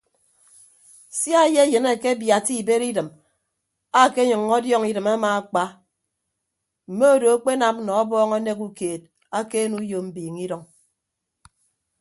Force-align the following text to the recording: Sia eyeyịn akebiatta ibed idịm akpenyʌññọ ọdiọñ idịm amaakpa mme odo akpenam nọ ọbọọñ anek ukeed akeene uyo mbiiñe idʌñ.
Sia 1.19 1.39
eyeyịn 1.47 1.85
akebiatta 1.91 2.53
ibed 2.61 2.81
idịm 2.89 3.09
akpenyʌññọ 4.01 4.53
ọdiọñ 4.57 4.83
idịm 4.89 5.05
amaakpa 5.15 5.63
mme 6.89 7.05
odo 7.15 7.27
akpenam 7.35 7.75
nọ 7.85 7.91
ọbọọñ 8.01 8.31
anek 8.37 8.59
ukeed 8.67 9.01
akeene 9.37 9.75
uyo 9.83 9.97
mbiiñe 10.07 10.41
idʌñ. 10.45 10.63